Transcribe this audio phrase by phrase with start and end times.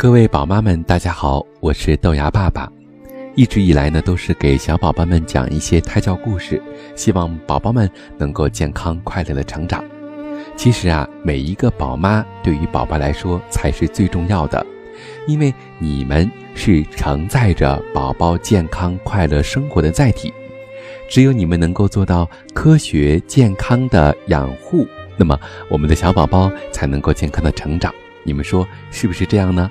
[0.00, 2.72] 各位宝妈们，大家好，我是豆芽爸爸。
[3.34, 6.58] 一直以来呢，都是给小宝宝们讲一些胎教故事，
[6.96, 9.84] 希望宝宝们能够健康快乐的成长。
[10.56, 14.64] 其实啊，每一个宝妈对于宝宝来说才是最重要的，
[15.26, 20.32] 因为你们是承载着宝宝健康快乐生活的载体。
[21.10, 24.86] 只有你们能够做到科学健康的养护，
[25.18, 27.94] 那么我们的小宝宝才能够健康的成长。
[28.22, 29.70] 你们说是不是这样呢？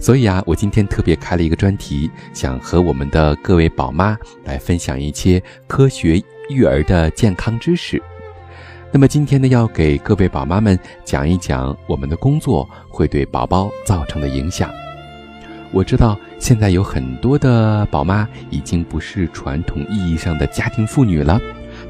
[0.00, 8.02] 所以啊，我今天特别开了一个专题，想和我们的各位宝妈来分享一些科学育儿的健康知识。
[8.90, 14.70] 那么今天呢，要给各位宝妈们讲一讲我们的工作会对宝宝造成的影响。
[15.70, 21.38] 我知道现在有很多的宝妈已经不是传统意义上的家庭妇女了，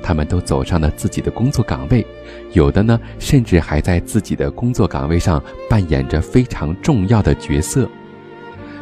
[0.02, 2.04] 她们都走上了自己的工作岗位，
[2.52, 7.88] 有的呢，甚至还在自己的工作岗位上扮演着非常重要的角色。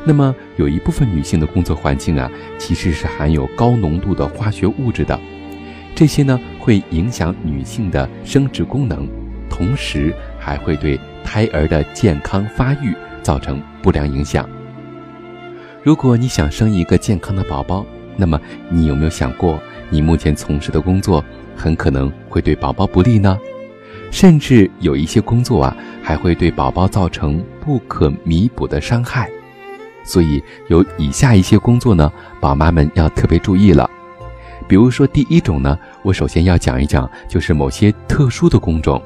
[0.04, 5.18] 那么有一部分女性的工作环境啊，其实是含有高浓度的化学物质的，
[5.94, 9.06] 这些呢会影响女性的生殖功能，
[9.50, 14.48] 同时还会对胎儿的健康发育造成不良影响。
[15.82, 17.84] 如果你想生一个健康的宝宝，
[18.16, 19.60] 那么你有没有想过，
[19.90, 21.22] 你目前从事的工作
[21.54, 23.38] 很可能会对宝宝不利呢？
[24.10, 29.30] 甚至有一些工作啊，还会对宝宝造成不可弥补的伤害。
[30.08, 33.88] 所以有以下一些工作呢，宝妈们要特别注意了。
[34.66, 39.02] 比如说第一种呢，我首先要讲一讲，就是某些特殊的工种，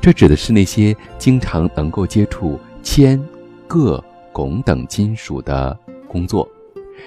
[0.00, 3.20] 这指的是那些经常能够接触铅、
[3.66, 4.00] 铬、
[4.32, 6.48] 汞等金属的工作，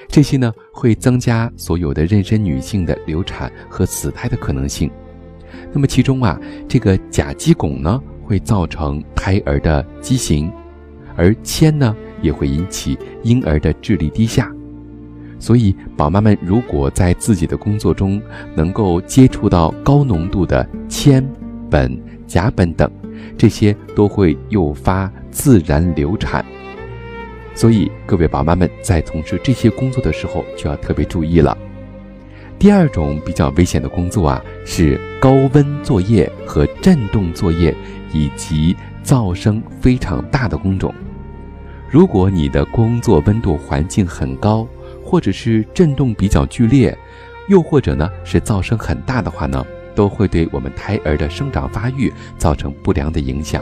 [0.09, 4.91] 这些呢会增加所有的妊娠女性的流产和死胎的可能性。
[5.71, 10.51] 那么其中啊，这个甲基汞呢会造成胎儿的畸形，
[11.15, 11.95] 而铅呢。
[12.23, 14.51] 也会引起婴儿的智力低下，
[15.37, 18.19] 所以宝妈们如果在自己的工作中
[18.55, 21.23] 能够接触到高浓度的铅、
[21.69, 22.89] 苯、甲苯等，
[23.37, 26.43] 这些都会诱发自然流产。
[27.53, 31.55] 所以各位宝妈们在从事这些工作的时候就要特别注意了。
[32.57, 37.75] 第二种比较危险的工作啊，是高温作业和振动作业
[38.13, 40.93] 以及噪声非常大的工种。
[41.93, 44.67] 如果你的工作温度环境很高，
[45.05, 46.97] 或者是震动比较剧烈，
[47.49, 53.61] 又或者呢是噪声很大的话呢，都会对我们胎儿的生长发育造成不良的影响。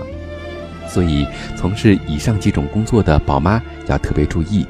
[0.87, 1.27] 所以，
[1.57, 4.65] 从事以上几种工作的宝妈要特别注意。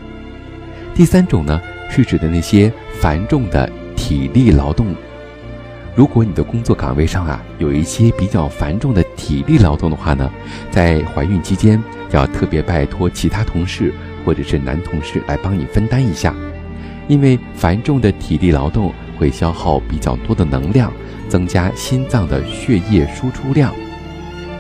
[0.95, 4.87] 第三种呢，是指的那些繁重的体力劳动。
[5.95, 10.31] 如果你的工作岗位上啊有一些比较繁重的体力劳动的话呢，
[10.71, 11.79] 在怀孕期间
[12.11, 13.93] 要特别拜托其他同事
[14.25, 16.35] 或者是男同事来帮你分担一下，
[17.07, 20.91] 因为繁重的体力劳动会消耗比较多的能量，
[21.27, 23.73] 增加心脏的血液输出量，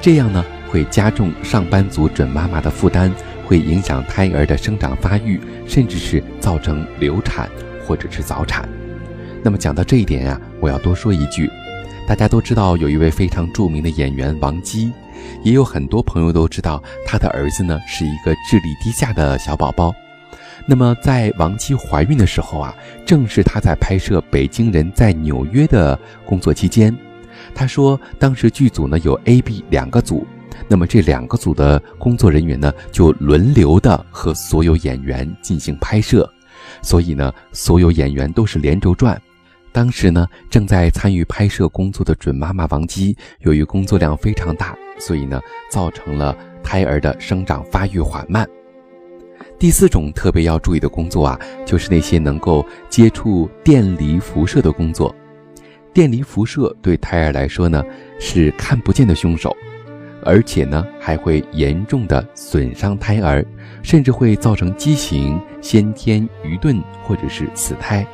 [0.01, 3.11] 这样呢会加重上班族准妈妈的负担，
[3.45, 7.49] 会影响胎儿的生长发育，甚至是造成流产
[7.85, 8.67] 或者是早产。
[9.43, 11.49] 那么讲到这一点呀，我要多说一句，
[12.07, 14.91] 大家都知道有一位非常著名的演员王姬，
[15.43, 19.93] 也有很多朋友都知道他的儿子呢是一个智力低下的小宝宝。
[20.67, 26.95] 那么在王姬怀孕的时候啊，正是他在拍摄《北京人在纽约》的工作期间。
[27.55, 30.27] 他说，当时剧组呢有 A、B 两个组，
[30.67, 36.31] 那么这两个组的工作人员呢就轮流的和所有演员进行拍摄，
[36.83, 39.19] 所以呢所有演员都是连轴转。
[39.73, 45.39] 当时呢，正在参与拍摄工作的准妈妈王姬，由于工作量非常大，所以呢，
[45.69, 48.45] 造成了胎儿的生长发育缓慢。
[49.57, 55.15] 第四种特别要注意的工作啊，就是那些能够接触电离辐射的工作。
[55.93, 57.81] 电离辐射对胎儿来说呢，
[58.19, 59.55] 是看不见的凶手，
[60.25, 63.45] 而且呢，还会严重的损伤胎儿，
[63.83, 68.05] 甚至会造成畸形、先天愚钝或者是死胎。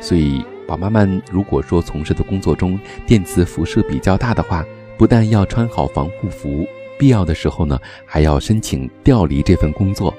[0.00, 0.44] 所以。
[0.68, 4.62] 宝妈们，如果说从事的工作中电磁辐射比较大的话，
[4.98, 6.68] 不但要穿好防护服，
[6.98, 10.14] 必要的时候呢，还要申请调离这份工作。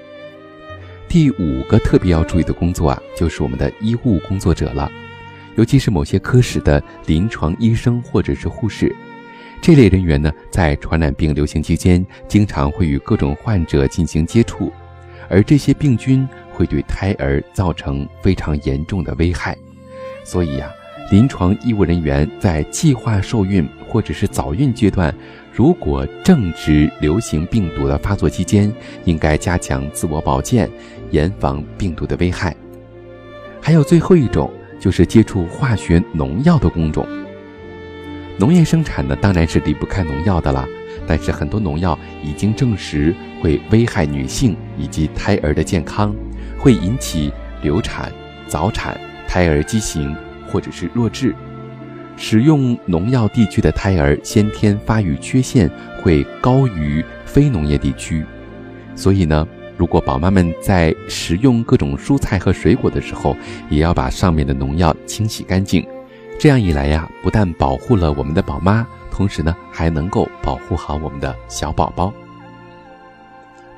[1.08, 4.92] 第五个特别要注意的工作啊，就是我们的医务工作者了，
[5.56, 8.92] 尤其是某些科室的临床医生或者是护士，
[9.62, 14.74] 这类人员呢，在传染病流行期间，经常会与各种患者进行接触，
[15.30, 19.56] 而这些病菌会对胎儿造成非常严重的危害。
[20.30, 20.72] 所以呀，
[21.10, 25.12] 临床医务人员在计划受孕或者是早孕阶段，
[25.52, 28.72] 如果正值流行病毒的发作期间，
[29.06, 30.70] 应该加强自我保健，
[31.10, 32.56] 严防病毒的危害。
[33.60, 37.08] 还有最后一种，就是接触化学农药的工种。
[38.38, 40.64] 农业生产呢，当然是离不开农药的了，
[41.08, 46.16] 但是很多农药已经证实会危害女性以及胎儿的健康，
[46.60, 47.34] 会引起
[47.64, 48.12] 流产、
[48.48, 48.96] 早产、
[49.30, 50.16] 胎儿畸形
[50.48, 51.36] 或者是弱智。
[52.18, 55.70] 使用农药地区的胎儿先天发育缺陷
[56.02, 58.26] 会高于非农业地区，
[58.96, 59.48] 所以呢，
[59.78, 63.38] 如果宝妈们在食用各种蔬菜和水果的时候，
[63.70, 65.86] 也要把上面的农药清洗干净。
[66.40, 72.12] 这样一来呀，不但保护了我们的宝妈，同时呢，还能够保护好我们的小宝宝。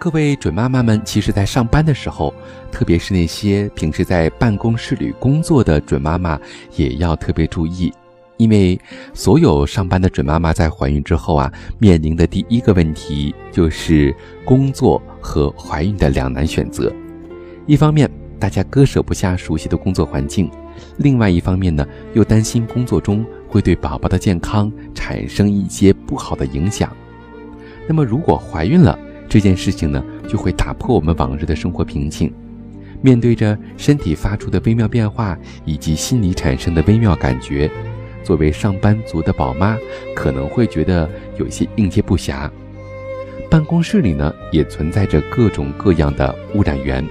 [0.03, 2.33] 各位准妈妈们，其实，在上班的时候，
[2.71, 6.39] 特别是那些平时在办公室里工作的准妈妈，
[6.75, 7.93] 也要特别注意。
[8.37, 8.81] 因为
[9.13, 14.11] 所有上班的准妈妈在怀孕之后啊，面临的第一个问题就是
[14.43, 16.91] 工作和怀孕的两难选择。
[17.67, 18.09] 一方面，
[18.39, 20.47] 大家割舍不下熟悉的工作环境；
[20.97, 26.91] 另外一方面呢，又担心工作中会对宝宝的健康产生一些不好的影响。
[27.87, 28.97] 那么，如果怀孕了，
[29.31, 32.29] 这件事情呢，就会打破我们往日的生活平静。
[33.01, 37.71] 面对着身体发出的微妙变化以及心理产生的微妙感觉。
[38.25, 39.77] 作为上班族的宝妈，
[40.13, 42.49] 可能会觉得有些应接不暇。
[43.49, 47.01] 办公室里呢，也存在着各种各样的污染源。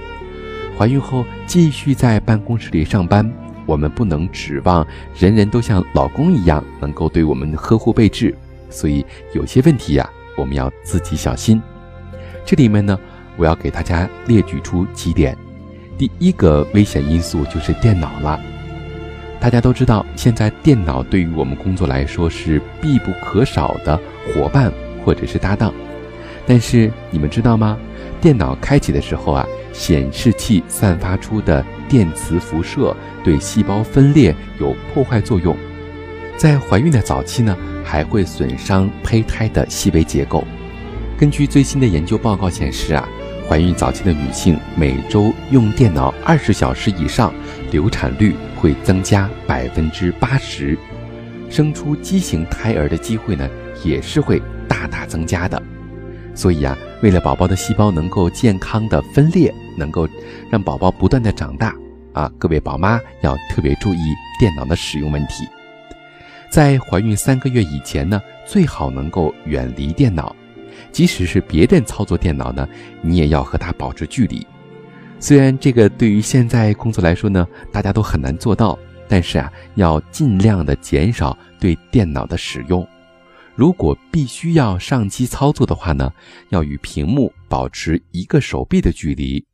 [0.77, 3.27] 怀孕后继续在办公室里上班，
[3.65, 4.85] 我们不能指望
[5.17, 8.35] 人人都像老公一样能够对我们呵护备至，
[8.69, 9.03] 所以
[9.33, 10.07] 有些问题呀，
[10.37, 11.59] 我们要自己小心。
[12.45, 12.99] 这里面呢，
[13.37, 15.37] 我要给大家列举出几点。
[15.97, 18.39] 第一个危险因素就是电脑了。
[19.39, 24.71] 大家都知道，现在电脑对于我们工作来说是必不可少的伙伴
[25.03, 25.73] 或者是搭档。
[26.45, 27.77] 但是你们知道吗？
[28.19, 35.55] 电脑开启的时候啊，显示器散发出的电磁辐射对细胞分裂有破坏作用。
[36.37, 40.43] 在怀孕的早期呢，还会损伤胚胎的细微结构。
[41.21, 43.07] 根据最新的研究报告显示啊，
[43.47, 47.31] 怀孕早期的女性每周用电脑二十小时以上，
[47.69, 48.35] 流产率。
[48.55, 50.77] 会增加百分之八十，
[51.49, 53.49] 生出畸形胎儿的机会呢，
[53.83, 55.59] 也是会大大增加的。
[56.35, 60.07] 所以啊，为了宝宝的细胞能够健康的分裂，能够
[60.51, 61.75] 让宝宝不断的长大
[62.13, 63.97] 啊，各位宝妈要特别注意
[64.39, 65.47] 电脑的使用问题。
[66.51, 70.35] 在怀孕三个月以前呢，最好能够远离电脑，
[70.91, 72.67] 即使是别人操作电脑呢，
[73.01, 74.45] 你也要和他保持距离。
[75.19, 82.87] 虽然这个对于现在工作来说呢，大家都很难做到，但是啊，要尽量的减少对电脑的使用。
[83.53, 86.11] 如果必须要上机操作的话呢，
[86.49, 89.45] 要与屏幕保持一个手臂的距离。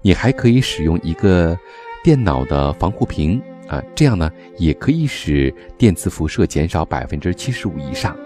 [0.00, 1.58] 你还可以使用一个
[2.02, 8.16] 电脑的防护屏啊，这样呢，也可以使电磁辐射减少百分之七十五以上，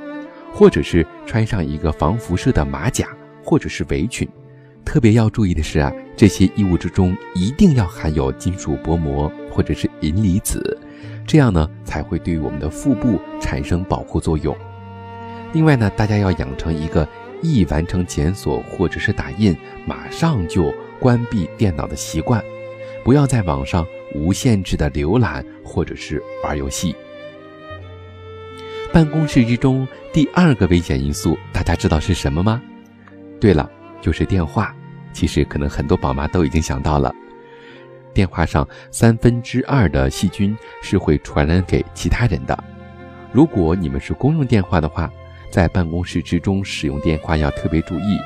[0.56, 3.08] 或者是穿上一个防辐射的马甲
[3.44, 4.26] 或者是围裙。
[4.86, 10.80] 特别要注意的是啊，这些衣物之中一定要含有金属薄膜或者是银离子，
[11.26, 14.56] 这样呢才会对我们的腹部产生保护作用。
[15.52, 17.06] 另外呢，大家要养成一个
[17.42, 22.42] 一完成检索或者是打印马上就关闭电脑的习惯，
[23.04, 26.96] 不要在网上无限制的浏览或者是玩游戏。
[28.92, 32.62] 办公室之中第二个危险因素，大家知道是什么吗？
[33.40, 33.70] 对了。
[34.02, 34.72] 就是电话，
[35.12, 37.12] 其实可能很多宝妈都已经想到了，
[38.14, 42.56] 电话上三分之二的细菌是会传染给其他人的。
[43.32, 45.10] 如果你们是公用电话的话，
[45.50, 48.20] 在办公室之中使用电话要特别注意，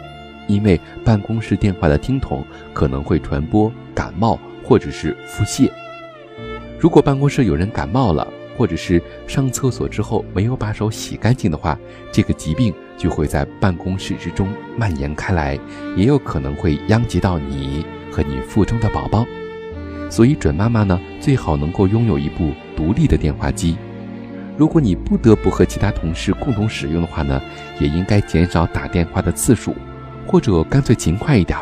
[0.48, 5.70] 因为办公室电话的听筒可能会传播感冒或者是腹泻。
[6.78, 11.78] 如果办公室有人感冒了，或者是上厕所之后没有把手洗干净的话，
[12.12, 15.58] 这个疾病就会在办公室之中蔓延开来，
[15.96, 19.26] 也有可能会殃及到你和你腹中的宝宝。
[20.10, 23.76] 所以，准妈妈呢最好能够拥有一部独立的电话机。
[24.58, 27.40] 如果你不得不和其他同事共同使用的话呢，
[27.78, 29.74] 也应该减少打电话的次数，
[30.26, 31.58] 或者干脆勤快一点，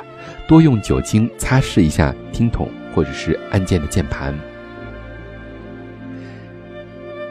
[0.49, 4.35] 多用酒精擦拭一下听筒或者是按键的键盘。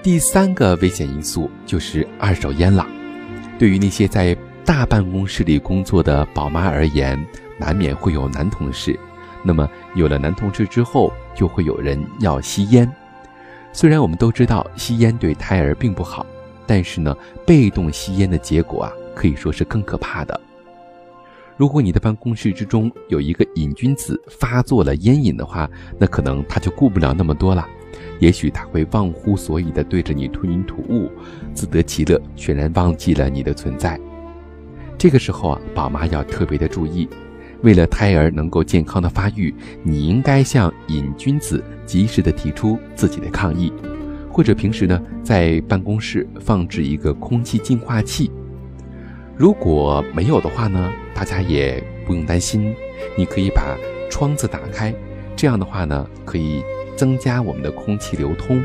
[0.03, 2.87] 第三个危险因素就是二手烟了。
[3.59, 7.21] 对于那些在大办公室里工作的宝妈而言，
[7.59, 8.97] 难免会有男同事。
[9.43, 12.89] 那么有了男同事之后，就会有人要吸烟。
[13.73, 16.25] 虽然我们都知道吸烟对胎儿并不好，
[16.65, 20.39] 但是呢，被动吸烟的结果啊，可以说是更可怕的。
[21.57, 27.67] 如果你的办公室之中有一个瘾君子发作了烟瘾的话，那可能他就顾不了那么多了，
[28.19, 31.11] 也许他会忘乎所以的对着你吞云吐雾，
[31.53, 33.99] 自得其乐，全然忘记了你的存在。
[34.97, 37.07] 这个时候啊，宝妈要特别的注意，
[37.61, 43.71] 为了胎儿能够健康的发育，你应该向瘾君子及时的提出自己的抗议，
[44.31, 48.31] 或者平时呢，在办公室放置一个空气净化器。
[49.35, 52.73] 如果没有的话呢，大家也不用担心，
[53.15, 53.77] 你可以把
[54.09, 54.91] 窗子打开，
[55.35, 56.63] 这样的话呢，可以
[56.97, 58.61] 增加我们的空气流通，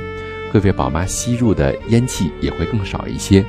[0.53, 3.45] 各位宝妈吸入的烟气也会更少一些。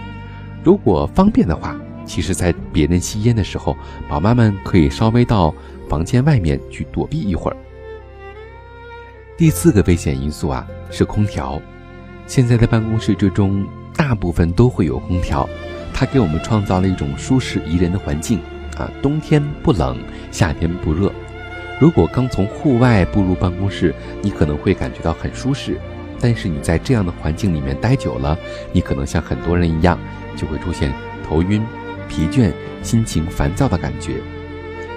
[0.64, 1.76] 如果方便的话，
[2.06, 3.76] 其实，在别人吸烟的时候，
[4.10, 5.56] 宝妈们可以稍微到
[5.90, 7.58] 房间外面去躲避一会儿。
[9.38, 11.62] 第四个危险因素啊，是空调。
[12.28, 15.48] 现在的办公室之中，大部分都会有空调。
[15.94, 18.40] 它给我们创造了一种舒适宜人的环境
[18.78, 19.98] 啊，冬天不冷，
[20.32, 21.12] 夏天不热。
[21.84, 25.78] 如果刚从户外步入办公室，你可能会感觉到很舒适，
[26.18, 28.40] 但是你在这样的环境里面待久了，
[28.72, 30.00] 你可能像很多人一样，
[30.34, 30.94] 就会出现
[31.28, 31.62] 头晕、
[32.08, 34.22] 疲倦、心情烦躁的感觉。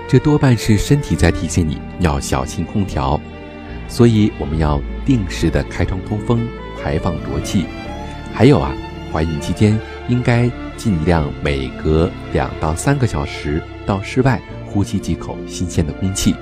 [0.07, 3.21] 这多半是身体在提醒你要小心空调，
[3.88, 6.47] 所以我们要定时的开窗通风，
[6.81, 7.64] 排放浊气。
[8.33, 8.73] 还有啊，
[9.12, 9.76] 怀孕期间
[10.07, 10.49] 应该。
[10.76, 16.37] 尽量每隔两到三个小时到室外呼吸几口新鲜的空气。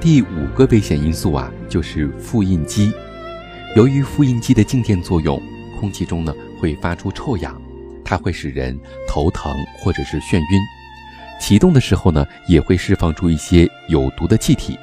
[0.00, 2.92] 第五个危险因素啊，就是复印机。
[3.74, 5.42] 由于复印机的静电作用，
[5.80, 7.60] 空气中呢会发出臭氧，
[8.04, 8.78] 它会使人
[9.08, 10.60] 头疼或者是眩晕。
[11.40, 14.78] 启动的时候呢，也会释放出一些有毒的气体。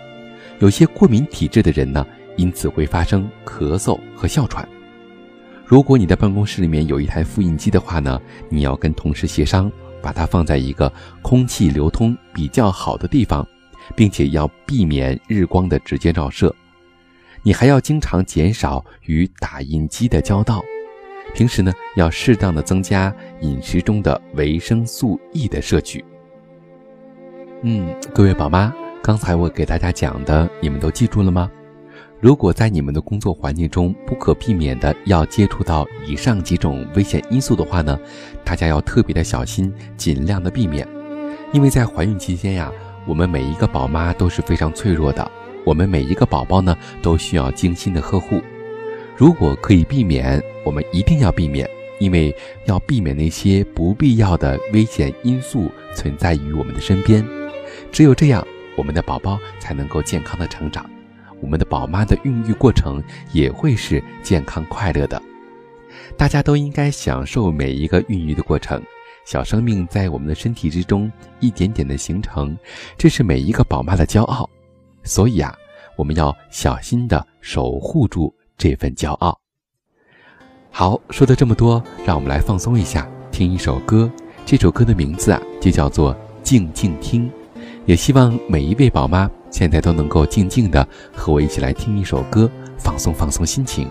[0.59, 2.05] 有些过敏体质的人呢，
[2.35, 4.67] 因此会发生咳嗽和哮喘。
[5.65, 10.91] 如果你的办公室里面有一台复印机的话呢，你要跟同事协商，把它放在一个
[11.21, 13.47] 空气流通比较好的地方，
[13.95, 16.53] 并且要避免日光的直接照射。
[17.43, 20.63] 你还要经常减少与打印机的交道，
[21.33, 26.03] 平时呢要适当的增加饮食中的维生素 E 的摄取。
[27.61, 28.73] 嗯，各位宝妈，
[29.03, 31.51] 刚才我给大家讲的，你们都记住了吗？
[32.19, 37.99] 如果在你们的工作环境中不可避免的要接触到以上几种危险因素的话呢，
[38.43, 40.87] 大家要特别的小心，尽量的避免。
[41.51, 42.71] 因为在怀孕期间呀，
[43.07, 45.31] 我们每一个宝妈都是非常脆弱的，
[45.63, 48.41] 我们每一个宝宝呢都需要精心的呵护。
[49.15, 51.69] 如果可以避免，我们一定要避免，
[51.99, 52.35] 因为
[52.65, 57.25] 要避免那些不必要的危险因素存在于我们的身边。
[57.91, 58.45] 只有这样，
[58.75, 60.89] 我们的宝宝才能够健康的成长。
[61.41, 65.21] 我们的宝妈的孕育过程也会是健康快乐的，
[66.17, 68.81] 大家都应该享受每一个孕育的过程。
[69.25, 72.55] 小生命在我们的身体之中一点点的形成，
[72.97, 74.49] 这是每一个宝妈的骄傲。
[75.03, 75.53] 所以啊，
[75.97, 79.37] 我们要小心的守护住这份骄傲。
[80.69, 84.09] 好，说的这么多，让我们来放松一下，听一首歌。
[84.45, 86.13] 这首歌的名字啊，就叫做
[86.43, 87.27] 《静静听》。
[87.85, 89.29] 也希望每一位宝妈。
[89.51, 93.89] 现在都能够静静的和我一起来听一首歌，放松放松心情。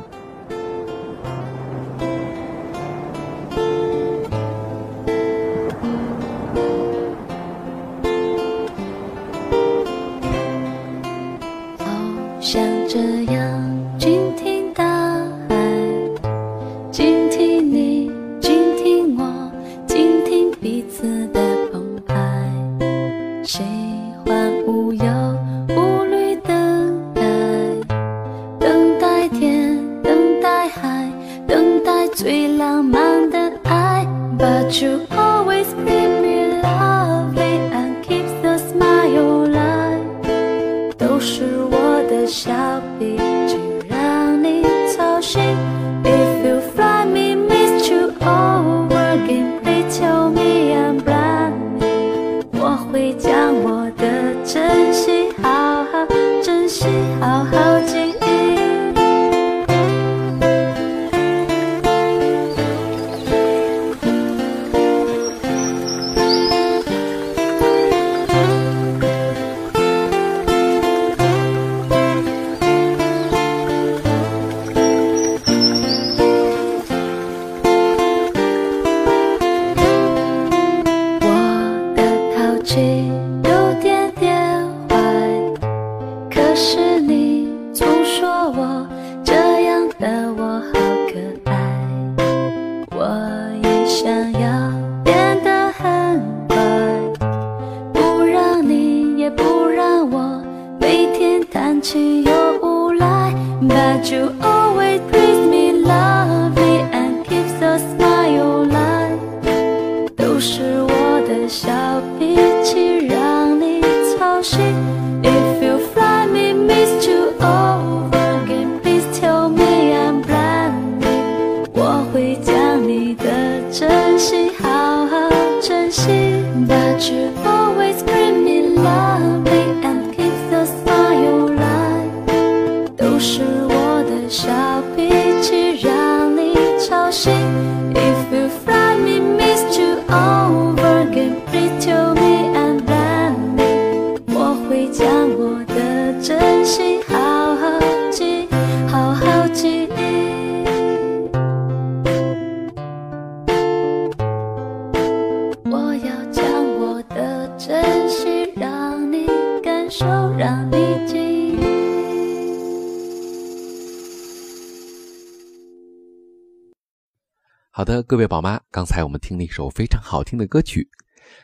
[168.07, 170.87] 各位宝妈，刚才我们听了一首非常好听的歌曲，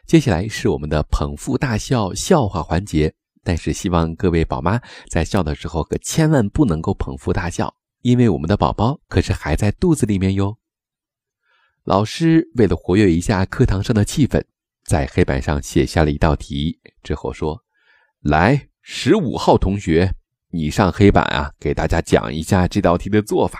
[0.07, 3.15] 接下来是我们的捧腹大笑笑话环节。
[3.43, 10.59] 但是希望各位宝妈在笑的时候可千万不能够捧腹大笑，因为我们的宝宝可是还在肚子里面哟。
[11.85, 14.43] 老师为了活跃一下课堂上的气氛，
[14.85, 17.65] 在黑板上写下了一道题，之后说
[18.21, 20.13] ：“来，十五号同学，
[20.51, 23.59] 你上黑板啊，给大家讲一下这道题的做法。”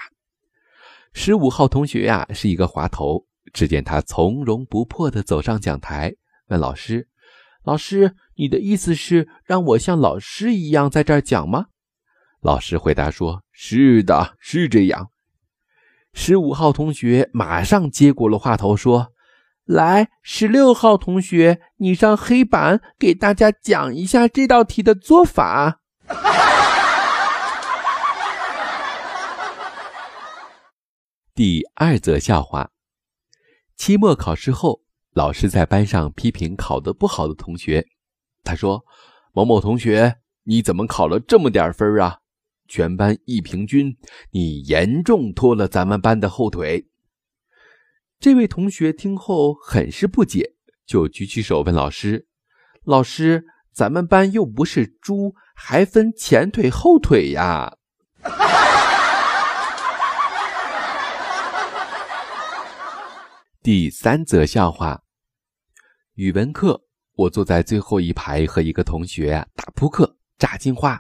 [1.13, 6.15] 十五号同学呀、是一个滑头，只见他从容不迫地走上讲台，
[6.49, 7.09] 问老师
[7.65, 11.67] ：“老师，你的意思是让我像老师一样在这儿讲吗？”
[12.41, 15.11] 老师回答说：“是的，是这样。”
[16.15, 19.13] 十五号同学马上接过了话头，说
[19.67, 25.81] ：“来，十六号同学，你上黑板给大家讲一下这道题的做法。”
[31.33, 32.71] 第二则笑话：
[33.77, 37.87] 期末考试后，老师在班上批评考得不好的同学。
[38.43, 38.85] 他说
[39.33, 42.19] ：“某某同学，你怎么考了这么点分啊？
[42.67, 43.97] 全班一平均，
[44.33, 46.89] 你严重拖了咱们班的后腿。”
[48.19, 52.27] 这位同学听后很是不解，就举起手问老师
[52.85, 57.77] ：“老师，咱们班又不是猪，还分前腿后腿呀？”
[63.63, 65.03] 第三则笑话：
[66.15, 70.99] 语文课，我坐在最后一排和一个同学打扑克炸金花。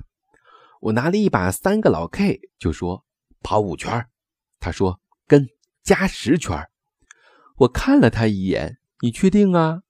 [0.82, 3.06] 我拿了一把三个老 K，就说
[3.40, 4.06] 跑五圈
[4.58, 5.48] 他说跟
[5.82, 6.68] 加十圈
[7.56, 9.80] 我看了他一眼，你确定啊？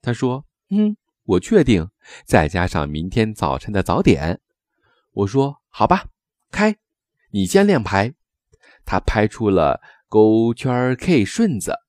[0.00, 1.90] 他说嗯，我确定。
[2.24, 4.40] 再加上明天早晨的早点。
[5.12, 6.06] 我说好吧，
[6.50, 6.78] 开，
[7.32, 8.14] 你先亮牌。
[8.86, 11.83] 他拍出了勾圈 K 顺子。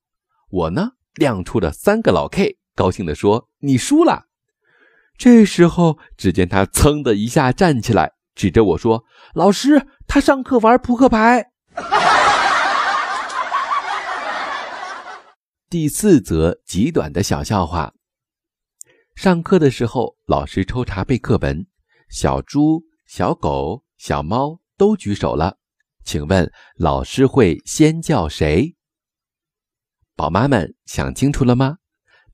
[0.49, 4.25] 我呢，亮出了三个老 K，高兴地说：“你输了。”
[5.17, 11.51] 这时候，只见他噌的一下站起来，指着我说：“老师，他上课玩扑克牌。”
[15.69, 17.93] 第四则极短的小笑话：
[19.15, 21.65] 上课的时候，老师抽查背课文，
[22.09, 25.57] 小猪、小狗、小猫都举手了，
[26.05, 28.75] 请问老师会先叫谁？
[30.17, 31.75] 宝妈们想清楚了吗？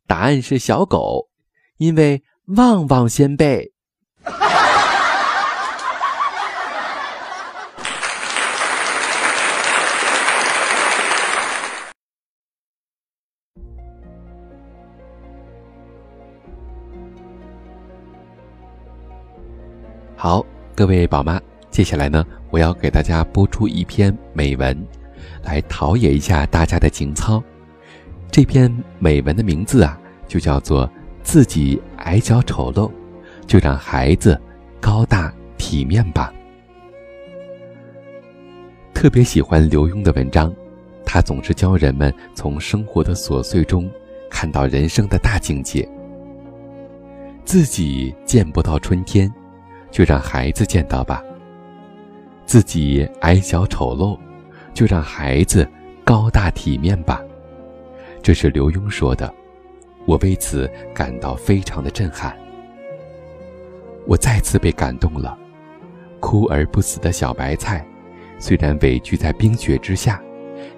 [0.05, 1.29] 答案是小狗，
[1.77, 2.21] 因为
[2.55, 3.73] 旺旺先背。
[20.15, 21.41] 好，各位宝妈，
[21.71, 24.87] 接下来呢，我要给大家播出一篇美文，
[25.41, 27.43] 来陶冶一下大家的情操。
[28.31, 30.89] 这篇美文的名字啊，就叫做
[31.21, 32.89] “自己矮小丑陋，
[33.45, 34.39] 就让孩子
[34.79, 36.33] 高大体面吧”。
[38.95, 40.55] 特别喜欢刘墉的文章，
[41.05, 43.91] 他总是教人们从生活的琐碎中
[44.29, 45.85] 看到人生的大境界。
[47.43, 49.29] 自己见不到春天，
[49.91, 51.21] 就让孩子见到吧。
[52.45, 54.17] 自己矮小丑陋，
[54.73, 55.67] 就让孩子
[56.05, 57.21] 高大体面吧。
[58.21, 59.33] 这是刘墉说的，
[60.05, 62.35] 我为此感到非常的震撼。
[64.05, 65.37] 我再次被感动了。
[66.19, 67.83] 哭而不死的小白菜，
[68.37, 70.21] 虽然委屈在冰雪之下，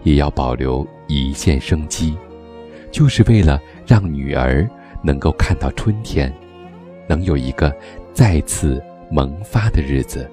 [0.04, 2.18] 也要保留一线生机，
[2.92, 4.66] 就是为了让女儿
[5.04, 6.34] 能够看到春天，
[7.08, 7.76] 能有一个
[8.14, 10.32] 再次萌发的日子。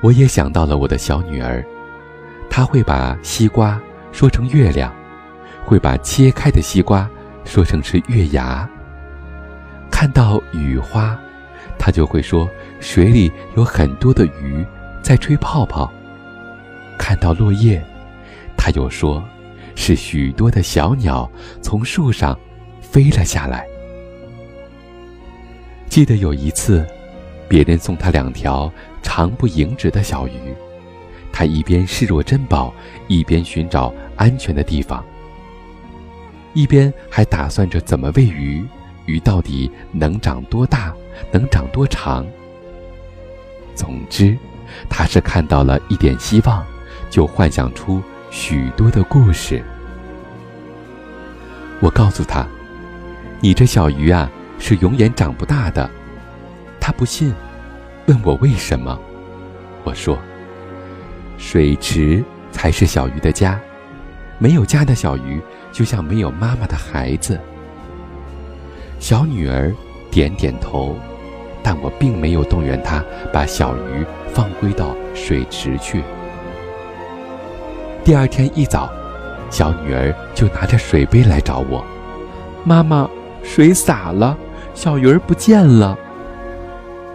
[0.00, 1.64] 我也想到了我的小女儿，
[2.48, 3.82] 她会把西瓜
[4.12, 4.94] 说成月亮，
[5.64, 7.08] 会把切开的西瓜
[7.44, 8.68] 说成是月牙。
[9.90, 11.18] 看到雨花，
[11.78, 12.48] 他就会说
[12.78, 14.64] 水里有很多的鱼
[15.02, 15.90] 在吹泡泡。
[16.98, 17.82] 看到落叶，
[18.56, 19.22] 他又说，
[19.74, 21.28] 是许多的小鸟
[21.60, 22.38] 从树上
[22.80, 23.66] 飞了下来。
[25.88, 26.86] 记得有一次，
[27.48, 28.72] 别人送他两条。
[29.04, 30.54] 长不盈指的小鱼，
[31.32, 32.72] 他一边视若珍宝，
[33.08, 35.02] 一边寻找安全的地方，
[36.52, 38.64] 一边还打算着怎么喂鱼，
[39.06, 40.94] 鱼到底能长多大，
[41.30, 42.26] 能长多长。
[43.74, 44.36] 总之，
[44.88, 46.64] 他是看到了一点希望，
[47.08, 49.64] 就幻想出许多的故事。
[51.80, 52.46] 我告诉他
[53.40, 55.90] ：“你这小鱼啊，是永远长不大的。”
[56.78, 57.34] 他不信。
[58.06, 58.98] 问我为什么？
[59.84, 60.18] 我说
[61.42, 63.58] ：“水池才是小鱼的家，
[64.38, 67.38] 没有家的小鱼就像没有妈妈的孩子。”
[69.00, 69.74] 小女儿
[70.08, 70.96] 点点头，
[71.60, 76.04] 但我并没有动员她把小鱼放归到水池去。
[78.04, 78.88] 第二天一早，
[79.50, 81.84] 小女儿就拿着水杯来找我
[82.64, 83.10] ：“妈妈，
[83.42, 84.38] 水洒了，
[84.74, 85.98] 小鱼儿不见了。”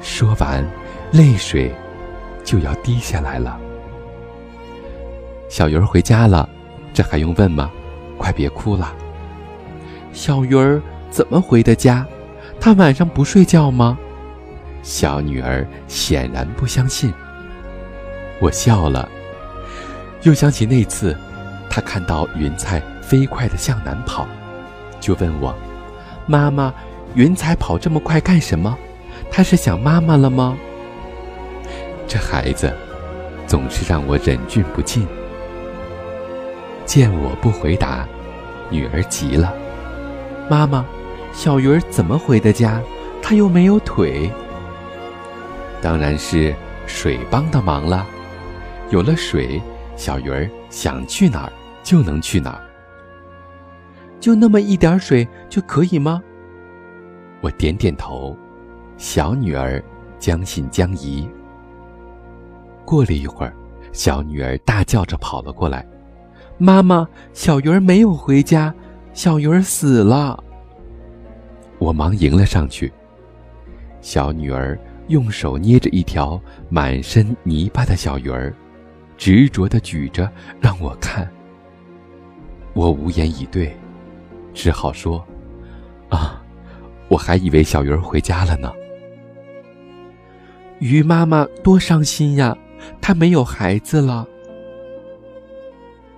[0.03, 0.65] 说完，
[1.13, 1.73] 泪水
[2.43, 3.57] 就要滴下来了。
[5.49, 6.47] 小鱼儿回家了，
[6.93, 7.71] 这还用问吗？
[8.17, 8.93] 快别哭了。
[10.11, 12.05] 小鱼儿怎么回的家？
[12.59, 13.97] 他晚上不睡觉吗？
[14.81, 17.13] 小女儿显然不相信。
[18.39, 19.07] 我笑了，
[20.23, 21.15] 又想起那次，
[21.69, 24.27] 她看到云彩飞快地向南跑，
[24.99, 25.55] 就问我
[26.25, 26.73] ：“妈妈，
[27.15, 28.77] 云彩跑这么快干什么？”
[29.29, 30.57] 他是想妈妈了吗？
[32.07, 32.73] 这孩子
[33.45, 35.05] 总是让我忍俊不禁。
[36.87, 38.07] 见我不回答，
[38.71, 39.53] 女儿急了
[40.49, 40.85] ：“妈妈，
[41.33, 42.81] 小鱼儿怎么回的家？
[43.21, 44.31] 它又没有腿。”
[45.83, 46.55] 当然是
[46.87, 48.07] 水帮的忙了。
[48.89, 49.61] 有了水，
[49.97, 51.51] 小鱼儿想去哪儿
[51.83, 52.61] 就能去哪儿。
[54.17, 56.23] 就那么一点水就可以吗？
[57.41, 58.35] 我点点头。
[58.95, 59.83] 小女儿
[60.17, 61.29] 将信将疑。
[62.85, 63.53] 过了一会儿，
[63.91, 65.85] 小女儿大叫着跑了过来
[66.57, 68.73] ：“妈妈，小鱼儿没有回家，
[69.13, 70.43] 小鱼儿死了。”
[71.79, 72.91] 我忙迎了上去。
[74.01, 78.53] 小女儿用手捏着一条满身泥巴的小鱼儿，
[79.17, 81.29] 执着地举着让我看。
[82.73, 83.75] 我无言以对，
[84.53, 85.23] 只好说
[86.09, 86.41] ：“啊，
[87.07, 88.71] 我还以为小鱼儿回家了呢。”
[90.79, 92.55] 鱼妈妈多伤心呀，
[93.01, 94.27] 她没有孩子了。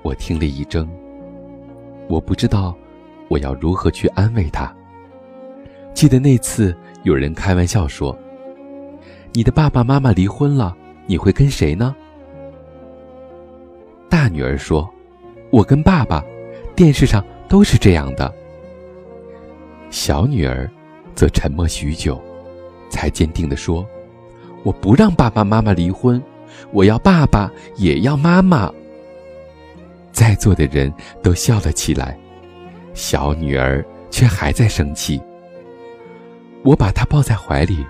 [0.01, 0.88] 我听了一怔，
[2.07, 2.75] 我不知道
[3.27, 4.73] 我要如何去安慰她。
[5.93, 8.17] 记得那次有人开玩笑说
[9.33, 11.95] ：“你的爸爸妈妈离婚了，你会跟谁呢？”
[14.09, 14.89] 大女儿说
[15.51, 16.23] ：“我跟爸爸，
[16.75, 18.33] 电视上都是这样的。”
[19.91, 20.69] 小女儿
[21.15, 22.21] 则沉默许久，
[22.89, 23.85] 才坚定地说。
[24.63, 26.21] 我不让爸爸妈妈离婚，
[26.71, 28.71] 我要爸爸也要妈妈。
[30.19, 32.19] 在座的人都笑了起来，
[32.93, 35.17] 小女儿却还在生气。
[36.62, 37.88] 我把她抱在怀里，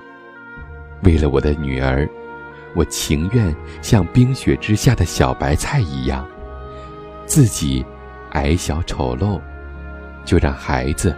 [1.02, 2.08] 为了我的女儿，
[2.76, 6.24] 我情愿像冰雪之下的小白菜一样，
[7.26, 7.84] 自己
[8.34, 9.42] 矮小丑陋，
[10.24, 11.18] 就让孩子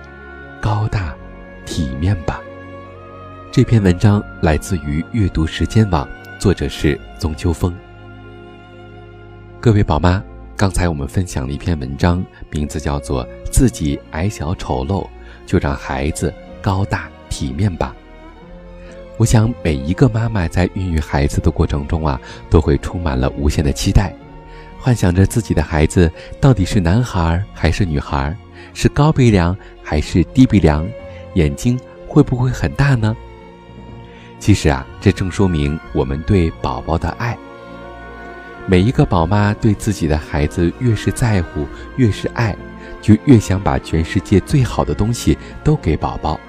[0.62, 1.14] 高大
[1.66, 2.40] 体面吧。
[3.52, 6.08] 这篇文章来自于阅读时间网，
[6.40, 7.78] 作者是宗秋风。
[9.60, 10.24] 各位宝妈，
[10.62, 15.08] 刚才我们分享了一篇文章，名字叫做《自己矮小丑陋，
[15.44, 17.96] 就让孩子高大体面吧》。
[19.18, 24.14] 我想每一个妈妈在孕育孩子的过程中啊，都会充满了无限的期待，
[24.80, 28.38] 幻想着自己的孩子到底是男孩还是女孩，
[28.76, 30.88] 是高鼻梁还是低鼻梁，
[31.34, 31.76] 眼睛
[32.08, 33.18] 会不会很大呢？
[34.38, 37.36] 其实啊，这正说明我们对宝宝的爱。
[38.68, 42.56] 每一个宝妈对自己的孩子越是在乎，越是爱，
[43.02, 46.40] 就越想把全世界最好的东西都给宝宝。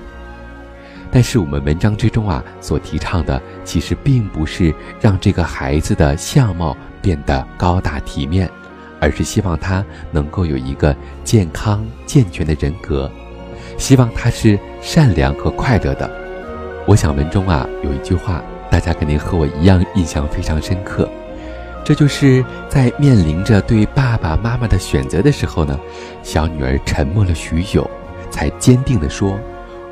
[1.10, 8.48] 但是我们文章之中啊，所提倡的其实并不是让这个孩子的相貌变得高大体面，
[9.00, 10.94] 而是希望他能够有一个
[11.24, 13.10] 健康健全的人格，
[13.76, 16.08] 希望他是善良和快乐的。
[16.86, 21.10] 我想文中啊有一句话大家肯定和我一样印象非常深刻。
[21.84, 25.78] 这就是在面临着对爸爸妈妈的选择的时候呢，
[26.22, 27.88] 小女儿沉默了许久，
[28.30, 29.38] 才坚定地说：“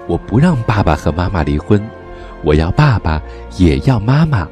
[0.07, 1.83] 我不让爸爸和妈妈离婚，
[2.45, 3.21] 我要爸爸，
[3.59, 4.49] 也要妈妈。”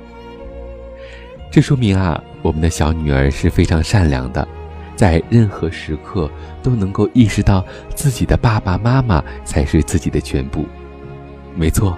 [1.50, 4.46] 这说明啊，我们的小女儿是非常善良的，
[4.96, 6.28] 在任何时刻
[6.60, 10.66] 都能够意识到自己的爸爸妈妈才是自己的全部。
[11.54, 11.96] 没错，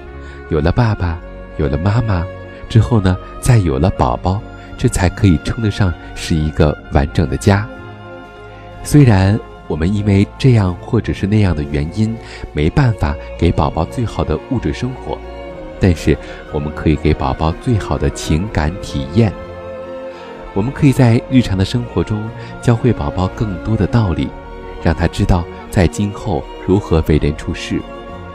[0.51, 1.19] 有了爸爸，
[1.57, 2.25] 有了妈妈
[2.69, 4.41] 之后呢，再有了宝宝。
[4.81, 7.69] 这才可以称得上是一个完整的家。
[8.83, 9.39] 虽然
[9.69, 12.17] 我们因为这样或者是那样的原因，
[12.55, 15.19] 没办法给宝宝最好的物质生活，
[15.79, 16.17] 但是
[16.51, 19.31] 我们可以给宝宝最好的情感体验。
[20.55, 22.27] 我们可以在日常的生活中
[22.63, 24.31] 教会宝宝更多的道理，
[24.83, 27.79] 让他知道在今后如何为人处事。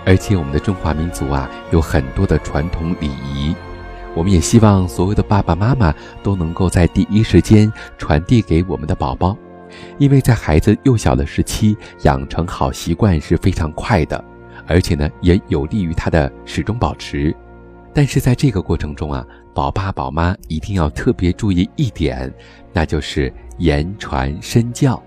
[0.06, 3.56] 而且我们的中华民族啊，有很多的传统礼仪。
[4.15, 9.38] 我们也希望所有的爸爸妈妈都能够在第一时间传递给我们的宝宝，
[9.97, 14.23] 因为在孩子幼小的时期养成好习惯是非常快的，
[14.65, 17.36] 而且呢也有利于他的始终保持。
[17.93, 22.34] 但是在这个过程中啊，宝爸宝妈一定要特别注意一点，
[22.71, 25.01] 那就是言传身教。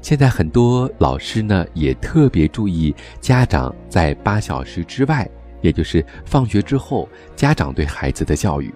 [0.00, 5.28] 现在很多老师呢也特别注意家长在八小时之外。
[5.60, 8.72] 也就是放学之后，家长对孩子的教育，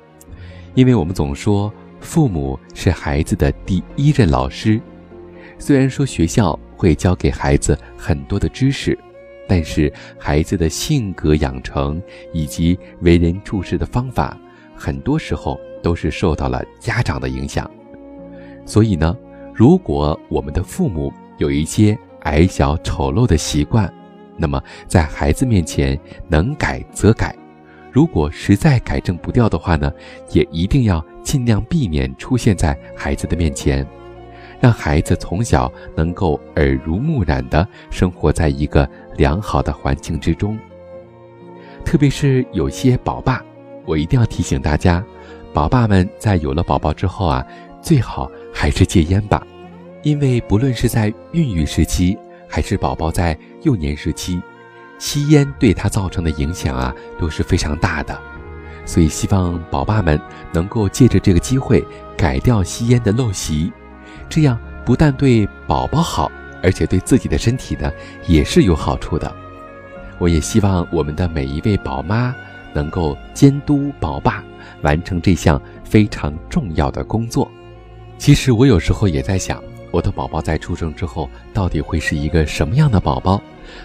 [0.74, 4.80] 因为我们总说父母是孩子的第一任老师。
[5.58, 8.98] 虽然说学校会教给孩子很多的知识，
[9.48, 14.36] 但是孩子的性格养成以及为人处事的方法，
[14.74, 17.70] 很多时候都是受到了家长的影响。
[18.66, 19.16] 所以呢，
[19.54, 23.92] 如果我们的父母有一些矮小丑陋的习惯，
[24.36, 27.34] 那么，在孩子面前能改则改，
[27.92, 29.92] 如果实在改正不掉的话呢，
[30.32, 33.86] 也一定要尽量避免出现在孩子的面前，
[34.60, 40.58] 让孩子从小能够耳濡目染地生活在一个良好的环境之中。
[41.84, 43.40] 特别是有些宝爸，
[43.86, 45.04] 我一定要提醒大家，
[45.52, 47.46] 宝爸们在有了宝宝之后啊，
[47.80, 49.46] 最好还是戒烟吧，
[50.02, 52.18] 因为不论是在孕育时期。
[52.54, 54.40] 还是宝宝在幼年时期，
[54.96, 58.16] 吸烟对他造成的影响啊都是非常大的，
[58.86, 60.20] 所以希望宝爸们
[60.52, 61.84] 能够借着这个机会
[62.16, 63.72] 改掉吸烟的陋习，
[64.28, 66.30] 这样不但对宝宝好，
[66.62, 67.90] 而且对自己的身体呢
[68.28, 69.34] 也是有好处的。
[70.20, 72.32] 我也希望我们的每一位宝妈
[72.72, 74.44] 能够监督宝爸
[74.82, 77.50] 完成这项非常重要的工作。
[78.16, 79.60] 其实我有时候也在想。
[79.94, 83.40] 我的宝宝在出生之后，到底会是一个什么样的宝宝？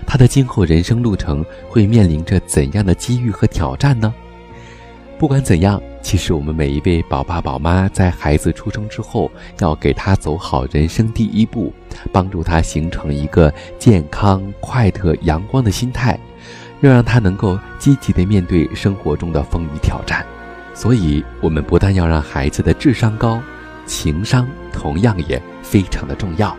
[0.07, 4.11] 他的今后人生路程会面临着怎样的机遇和挑战呢？
[5.19, 11.71] 不管怎样，其实我们每一位宝爸宝妈在孩子出生之后，要给他走好人生第一步，
[12.11, 16.19] 帮助他形成一个健康、快乐、阳光的心态，
[16.81, 20.25] 要让他能够积极的面对生活中的风雨挑战。
[20.73, 23.39] 所以，我们不但要让孩子的智商高，
[23.89, 25.41] 情商同样也。
[25.69, 26.57] 非常的重要。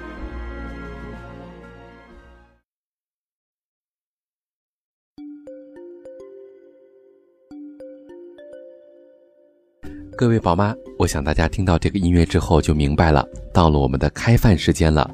[10.17, 15.11] 各位宝妈，我想大家听到这个音乐之后就明白了，到了我们的开饭时间了。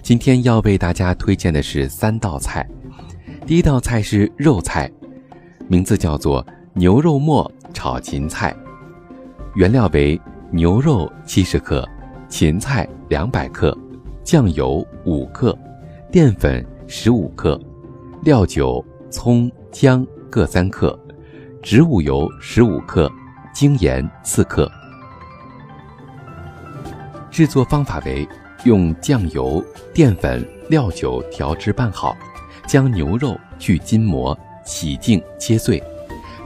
[0.00, 2.64] 今天要为大家推荐的是三道菜，
[3.44, 4.88] 第一道菜是肉菜，
[5.66, 8.54] 名字叫做牛肉末炒芹菜，
[9.56, 10.20] 原料为
[10.52, 11.88] 牛肉七十克。
[12.28, 13.76] 芹菜两百克，
[14.22, 15.56] 酱油五克，
[16.12, 17.60] 淀粉十五克，
[18.22, 20.96] 料酒、葱、姜各三克，
[21.60, 23.10] 植物油十五克，
[23.52, 24.70] 精盐四克。
[27.32, 28.26] 制作方法为：
[28.64, 29.60] 用酱油、
[29.92, 32.16] 淀粉、料酒调制拌好，
[32.64, 35.82] 将牛肉去筋膜，洗净切碎，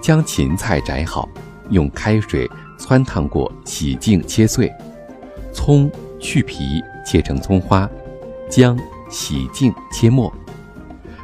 [0.01, 1.29] 将芹菜摘好，
[1.69, 2.51] 用开水
[2.85, 4.71] 汆烫过，洗净切碎。
[5.53, 7.89] 葱去皮切成葱花，
[8.51, 10.31] 姜洗净切末，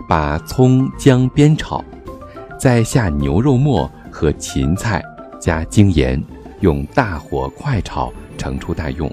[0.08, 1.84] 把葱姜煸炒，
[2.58, 5.02] 再下牛肉末和芹菜，
[5.38, 6.22] 加精盐，
[6.60, 9.12] 用大火快炒，盛出待用。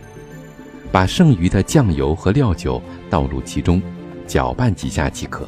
[0.90, 3.82] 把剩余的酱油和料酒倒入其中，
[4.26, 5.48] 搅拌几下即可。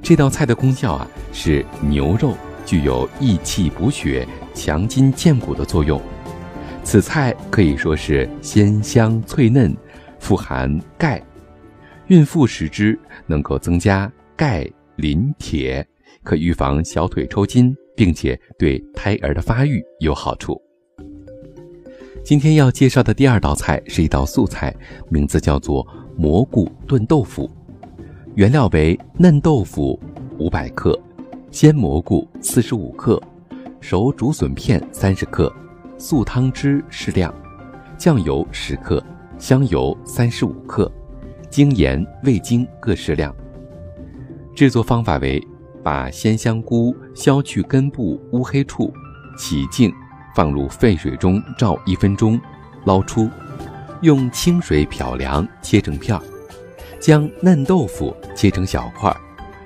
[0.00, 2.34] 这道菜的功效啊，是牛肉
[2.68, 5.98] 具有益气补血、强筋健骨的作用。
[6.84, 9.74] 此菜可以说是鲜香脆嫩，
[10.18, 11.22] 富含钙，
[12.08, 15.86] 孕妇食之能够增加钙、磷、铁，
[16.22, 20.60] 可预防小腿抽筋、并且对胎儿的发育有好处。
[22.22, 24.74] 今天要介绍的第二道菜是一道素菜，
[25.08, 25.86] 名字叫做
[26.18, 27.50] 蘑菇炖豆腐。
[28.34, 29.98] 原料为嫩豆腐
[30.38, 31.00] 五百克，
[31.50, 33.20] 鲜蘑菇四十五克，
[33.80, 35.52] 熟竹笋片三十克，
[35.96, 37.34] 素汤汁适量，
[37.96, 39.02] 酱油十克，
[39.38, 40.92] 香油三十五克，
[41.48, 43.34] 精盐、味精各适量。
[44.54, 45.42] 制作方法为：
[45.82, 48.92] 把鲜香菇削去根部乌黑处，
[49.36, 49.92] 洗净。
[50.34, 52.38] 放入沸水中焯一分钟，
[52.84, 53.28] 捞出，
[54.02, 56.22] 用清水漂凉，切成片儿。
[57.00, 59.12] 将嫩豆腐切成小块，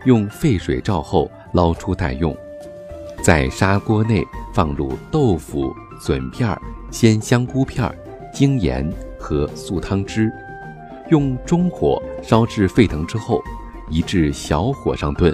[0.07, 2.37] 用沸水焯后捞出待用。
[3.23, 6.59] 在砂锅内放入豆腐、笋片、
[6.91, 7.89] 鲜香菇片、
[8.33, 10.33] 精盐和素汤汁，
[11.09, 13.41] 用中火烧至沸腾之后，
[13.89, 15.33] 移至小火上炖，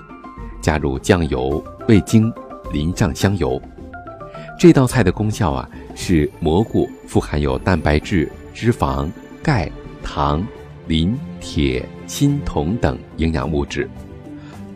[0.60, 2.30] 加入酱油、味精，
[2.72, 3.60] 淋上香油。
[4.58, 9.08] 这道菜的功效啊，是蘑菇富含有蛋白质、脂肪、
[9.42, 9.70] 钙、
[10.02, 10.44] 糖、
[10.88, 13.86] 磷、铁、锌、铜等营养物质；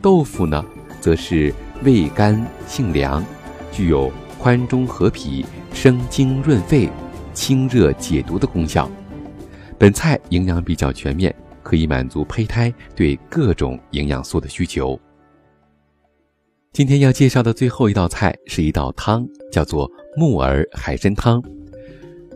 [0.01, 0.65] 豆腐呢，
[1.03, 3.23] 则是味甘性凉，
[3.73, 6.89] 具有宽中和脾、生津润肺、
[7.35, 8.89] 清热解毒的功效。
[9.77, 14.99] 本菜营养比较全面，可以满足胚胎对各种营养素的需求。
[16.73, 21.43] 今天要介绍的最后一道菜是一道汤，叫做木耳海参汤。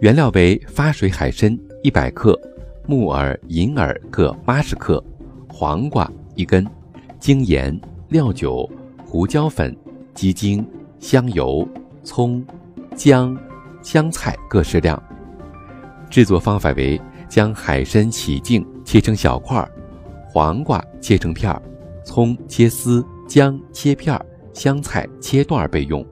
[0.01, 2.37] 原料为发水海参一百克，
[2.85, 5.03] 木耳、银耳各八十克，
[5.49, 6.67] 黄瓜一根，
[7.21, 8.69] 精盐、料酒、
[9.05, 9.77] 胡椒粉、
[10.15, 10.67] 鸡精、
[11.01, 11.67] 香油、
[12.05, 12.45] 葱、
[12.95, 13.37] 姜、
[13.83, 15.01] 香菜各适量。
[16.09, 19.65] 制作方法为：将海参洗净，切成小块；
[20.29, 21.61] 黄瓜切成片儿，
[22.05, 23.05] 葱切丝。
[23.29, 26.07] 姜切片儿，香菜切段备用。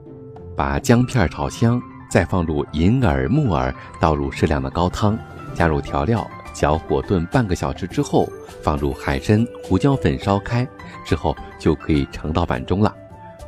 [0.53, 5.17] 把姜片炒香，再放入银耳、木耳，倒入适量的高汤，
[5.53, 8.29] 加入调料，小火炖半个小时之后，
[8.63, 10.65] 放入海参、胡椒粉烧开
[11.05, 12.95] 之后，就可以盛到碗中了。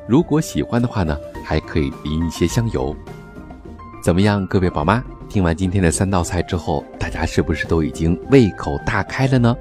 [0.06, 2.94] 如果喜欢的话呢，还可以淋一些香油。
[4.04, 5.02] 怎么样，各位宝妈？
[5.30, 9.56] 听完今天的三道菜之后，大家是不是都已经胃口大开了呢？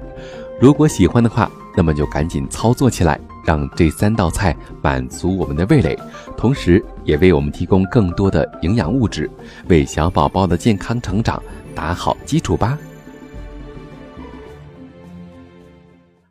[0.59, 3.17] 如果喜欢的话，那么就赶紧操作起来。
[3.45, 5.97] 让这三道菜满足我们的味蕾，
[6.35, 9.31] 同时也为我们提供更多的营养物质，
[9.69, 11.41] 为小宝宝的健康成长
[11.73, 12.77] 打好基础吧。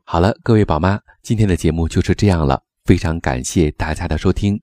[0.08, 4.56] 好了，各位宝妈，今天的节目就是这样了，非常感谢大家的收听。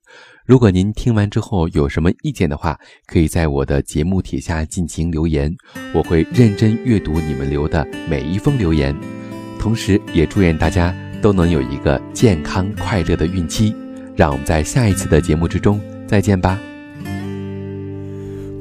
[0.45, 5.53] 如果您听完之后有什么意见的话，可以在我的节目帖下进行留言，
[5.93, 8.95] 我会认真阅读你们留的每一封留言，
[9.59, 10.95] 同时也祝愿大家。
[11.21, 13.73] 都能有一个健康快乐的孕期，
[14.13, 16.59] 让我们在下一次的节目之中再见吧。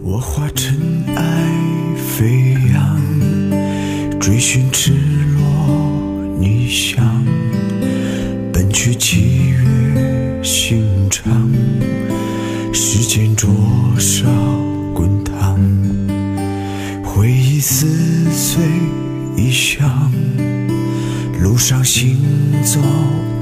[0.00, 0.78] 我化尘
[1.16, 4.92] 埃飞扬，追寻赤
[6.42, 7.24] 你想，
[8.52, 11.48] 奔去七月心肠，
[12.72, 13.48] 时间灼
[13.96, 14.26] 烧
[14.92, 15.56] 滚烫，
[17.04, 17.86] 回忆撕
[18.32, 18.60] 碎
[19.36, 20.10] 异乡。
[21.40, 22.18] 路上行
[22.64, 22.80] 走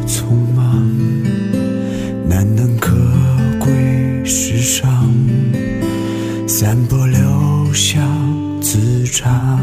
[0.07, 0.87] 匆忙，
[2.29, 2.95] 难能可
[3.59, 5.11] 贵世上，
[6.47, 7.99] 散播留下
[8.61, 9.59] 滋长。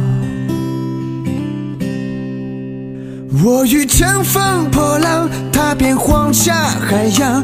[3.43, 7.43] 我欲乘风破浪，踏遍黄沙海洋，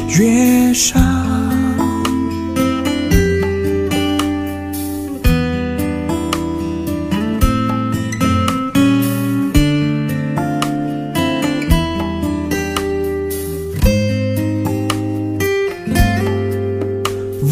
[0.19, 1.01] 月上，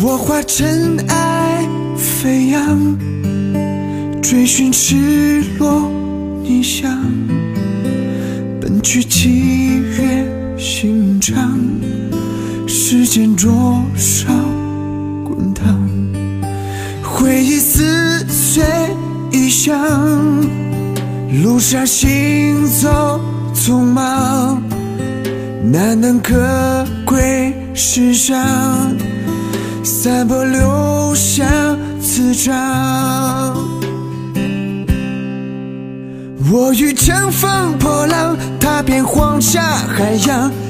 [0.03, 2.97] 我化尘埃飞扬，
[4.22, 5.89] 追寻赤裸
[6.43, 7.19] 逆翔。
[21.72, 23.22] 下行走
[23.54, 24.60] 匆忙，
[25.72, 26.34] 难能可
[27.06, 28.36] 贵世上，
[29.84, 31.46] 散播留下
[32.02, 33.56] 磁场。
[36.52, 40.52] 我欲乘风破浪，踏遍黄沙海洋，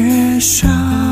[0.00, 1.09] 月下。